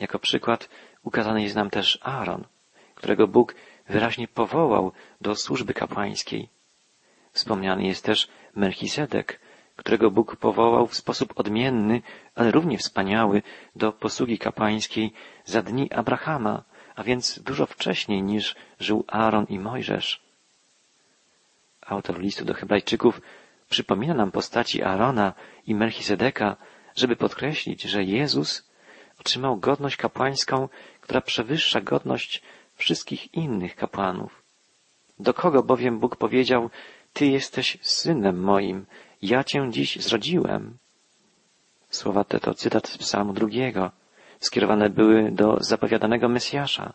Jako 0.00 0.18
przykład 0.18 0.68
ukazany 1.02 1.42
jest 1.42 1.54
nam 1.54 1.70
też 1.70 1.98
Aaron, 2.02 2.44
którego 2.94 3.28
Bóg 3.28 3.54
wyraźnie 3.88 4.28
powołał 4.28 4.92
do 5.20 5.36
służby 5.36 5.74
kapłańskiej. 5.74 6.48
Wspomniany 7.32 7.82
jest 7.86 8.04
też 8.04 8.28
Melchizedek, 8.54 9.40
którego 9.80 10.10
Bóg 10.10 10.36
powołał 10.36 10.86
w 10.86 10.94
sposób 10.94 11.40
odmienny, 11.40 12.02
ale 12.34 12.50
równie 12.50 12.78
wspaniały 12.78 13.42
do 13.76 13.92
posługi 13.92 14.38
kapłańskiej 14.38 15.12
za 15.44 15.62
dni 15.62 15.92
Abrahama, 15.92 16.62
a 16.96 17.02
więc 17.02 17.42
dużo 17.42 17.66
wcześniej 17.66 18.22
niż 18.22 18.56
żył 18.80 19.04
Aaron 19.08 19.46
i 19.48 19.58
Mojżesz. 19.58 20.20
Autor 21.86 22.20
listu 22.20 22.44
do 22.44 22.54
Hebrajczyków 22.54 23.20
przypomina 23.68 24.14
nam 24.14 24.30
postaci 24.30 24.82
Aarona 24.82 25.32
i 25.66 25.74
Melchizedeka, 25.74 26.56
żeby 26.96 27.16
podkreślić, 27.16 27.82
że 27.82 28.04
Jezus 28.04 28.70
otrzymał 29.20 29.56
godność 29.56 29.96
kapłańską, 29.96 30.68
która 31.00 31.20
przewyższa 31.20 31.80
godność 31.80 32.42
wszystkich 32.74 33.34
innych 33.34 33.76
kapłanów. 33.76 34.42
Do 35.18 35.34
kogo 35.34 35.62
bowiem 35.62 35.98
Bóg 35.98 36.16
powiedział, 36.16 36.70
Ty 37.12 37.26
jesteś 37.26 37.78
synem 37.82 38.40
moim, 38.40 38.86
ja 39.22 39.44
Cię 39.44 39.68
dziś 39.70 40.02
zrodziłem. 40.02 40.78
Słowa 41.90 42.24
te 42.24 42.40
to 42.40 42.54
cytat 42.54 42.88
z 42.88 42.98
psalmu 42.98 43.32
drugiego. 43.32 43.90
Skierowane 44.40 44.90
były 44.90 45.30
do 45.32 45.56
zapowiadanego 45.60 46.28
Mesjasza. 46.28 46.92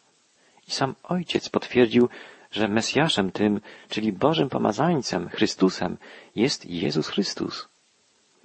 I 0.67 0.71
sam 0.71 0.95
Ojciec 1.03 1.49
potwierdził, 1.49 2.09
że 2.51 2.67
Mesjaszem 2.67 3.31
tym, 3.31 3.61
czyli 3.89 4.13
Bożym 4.13 4.49
Pomazańcem, 4.49 5.29
Chrystusem, 5.29 5.97
jest 6.35 6.65
Jezus 6.65 7.07
Chrystus. 7.07 7.67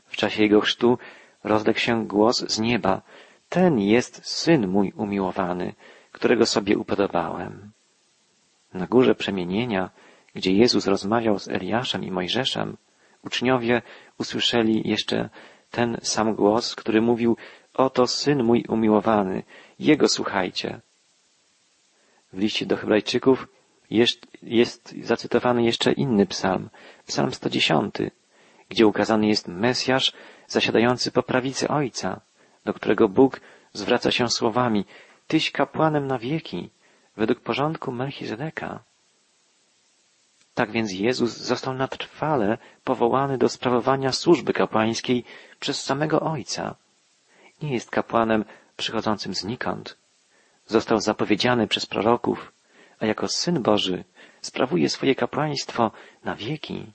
W 0.07 0.17
czasie 0.17 0.43
Jego 0.43 0.61
chrztu 0.61 0.99
rozległ 1.45 1.79
się 1.79 2.07
głos 2.07 2.45
z 2.49 2.59
nieba. 2.59 3.03
Ten 3.49 3.79
jest 3.79 4.27
Syn 4.27 4.69
mój 4.69 4.93
umiłowany, 4.97 5.75
którego 6.13 6.47
sobie 6.47 6.79
upodobałem. 6.79 7.71
Na 8.75 8.87
górze 8.87 9.15
przemienienia, 9.15 9.91
gdzie 10.35 10.53
Jezus 10.53 10.87
rozmawiał 10.87 11.39
z 11.39 11.49
Eliaszem 11.49 12.05
i 12.05 12.11
Mojżeszem, 12.11 12.77
uczniowie 13.23 13.83
usłyszeli 14.19 14.89
jeszcze 14.89 15.29
ten 15.71 15.99
sam 16.03 16.35
głos, 16.35 16.75
który 16.75 17.01
mówił, 17.01 17.37
oto 17.75 18.07
Syn 18.07 18.43
mój 18.43 18.65
umiłowany, 18.69 19.43
Jego 19.79 20.09
słuchajcie. 20.09 20.81
W 22.33 22.39
liście 22.39 22.67
do 22.67 22.77
Hebrajczyków 22.77 23.49
jest, 23.91 24.27
jest 24.43 24.95
zacytowany 25.03 25.65
jeszcze 25.65 25.93
inny 25.93 26.27
psalm, 26.27 26.69
psalm 27.07 27.33
110, 27.33 27.95
gdzie 28.69 28.87
ukazany 28.87 29.27
jest 29.27 29.49
Mesjasz 29.49 30.13
zasiadający 30.47 31.13
po 31.13 31.23
prawicy 31.23 31.69
Ojca, 31.69 32.21
do 32.65 32.75
którego 32.75 33.09
Bóg 33.09 33.41
zwraca 33.73 34.11
się 34.11 34.29
słowami 34.29 34.85
Tyś 35.27 35.51
kapłanem 35.51 36.07
na 36.07 36.19
wieki, 36.19 36.71
według 37.17 37.41
porządku 37.41 37.93
Melchizedeka. 37.93 38.83
Tak 40.61 40.71
więc 40.71 40.93
Jezus 40.93 41.37
został 41.37 41.75
na 41.75 41.89
trwale 41.89 42.59
powołany 42.85 43.39
do 43.39 43.49
sprawowania 43.49 44.13
służby 44.13 44.53
kapłańskiej 44.53 45.25
przez 45.61 45.85
samego 45.85 46.21
Ojca. 46.21 46.75
Nie 47.63 47.73
jest 47.73 47.91
kapłanem 47.91 48.45
przychodzącym 48.77 49.35
znikąd. 49.35 49.97
Został 50.67 51.01
zapowiedziany 51.01 51.67
przez 51.67 51.87
proroków, 51.87 52.53
a 52.99 53.07
jako 53.07 53.29
Syn 53.29 53.63
Boży 53.63 54.05
sprawuje 54.41 54.89
swoje 54.89 55.15
kapłaństwo 55.15 55.91
na 56.25 56.37
wieki. 56.37 56.93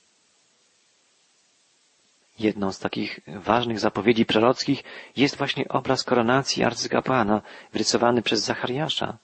Jedną 2.39 2.71
z 2.71 2.79
takich 2.79 3.19
ważnych 3.27 3.79
zapowiedzi 3.79 4.25
prorockich 4.25 4.83
jest 5.15 5.37
właśnie 5.37 5.67
obraz 5.67 6.03
koronacji 6.03 6.63
arcykapłana 6.63 7.41
wrysowany 7.73 8.21
przez 8.21 8.41
Zachariasza. 8.41 9.17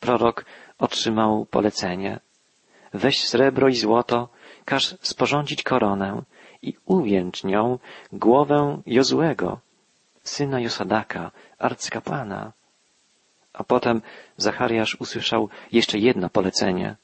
Prorok 0.00 0.44
otrzymał 0.78 1.46
polecenie. 1.46 2.20
Weź 2.94 3.24
srebro 3.28 3.68
i 3.68 3.74
złoto, 3.74 4.28
każ 4.64 4.94
sporządzić 5.00 5.62
koronę 5.62 6.22
i 6.62 6.74
uwięcz 6.86 7.44
nią 7.44 7.78
głowę 8.12 8.82
Jozłego, 8.86 9.60
syna 10.22 10.60
Josadaka, 10.60 11.30
arcykapłana. 11.58 12.52
A 13.52 13.64
potem 13.64 14.02
Zachariasz 14.36 14.94
usłyszał 15.00 15.48
jeszcze 15.72 15.98
jedno 15.98 16.30
polecenie. 16.30 16.96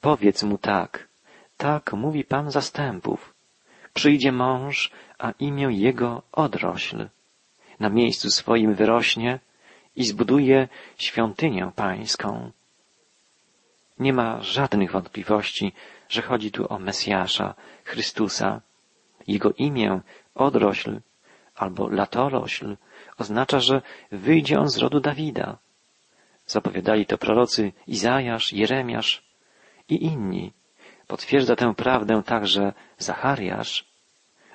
Powiedz 0.00 0.42
mu 0.42 0.58
tak, 0.58 1.08
tak 1.56 1.92
mówi 1.92 2.24
Pan 2.24 2.50
zastępów. 2.50 3.34
Przyjdzie 3.94 4.32
mąż, 4.32 4.90
a 5.18 5.30
imię 5.30 5.68
jego 5.70 6.22
odrośl. 6.32 7.08
Na 7.80 7.88
miejscu 7.88 8.30
swoim 8.30 8.74
wyrośnie 8.74 9.38
i 9.96 10.04
zbuduje 10.04 10.68
świątynię 10.98 11.70
pańską. 11.76 12.50
Nie 14.00 14.12
ma 14.12 14.42
żadnych 14.42 14.92
wątpliwości, 14.92 15.72
że 16.08 16.22
chodzi 16.22 16.50
tu 16.50 16.72
o 16.72 16.78
Mesjasza, 16.78 17.54
Chrystusa. 17.84 18.60
Jego 19.26 19.52
imię, 19.52 20.00
odrośl 20.34 21.00
albo 21.54 21.88
latorośl, 21.88 22.76
oznacza, 23.18 23.60
że 23.60 23.82
wyjdzie 24.12 24.60
on 24.60 24.68
z 24.68 24.78
rodu 24.78 25.00
Dawida. 25.00 25.58
Zapowiadali 26.46 27.06
to 27.06 27.18
prorocy 27.18 27.72
Izajasz, 27.86 28.52
Jeremiasz 28.52 29.22
i 29.88 30.04
inni. 30.04 30.52
Potwierdza 31.06 31.56
tę 31.56 31.74
prawdę 31.74 32.22
także 32.22 32.72
Zachariasz. 32.98 33.84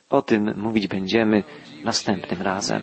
O 0.09 0.21
tym 0.21 0.59
mówić 0.59 0.87
będziemy 0.87 1.43
następnym 1.83 2.41
razem. 2.41 2.81